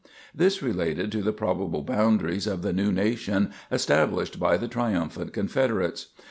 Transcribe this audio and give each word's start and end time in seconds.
This 0.33 0.63
related 0.63 1.11
to 1.11 1.21
the 1.21 1.31
probable 1.31 1.83
boundaries 1.83 2.47
of 2.47 2.63
the 2.63 2.73
new 2.73 2.91
nation 2.91 3.51
established 3.71 4.39
by 4.39 4.57
the 4.57 4.67
triumphant 4.67 5.31
Confederates. 5.31 6.07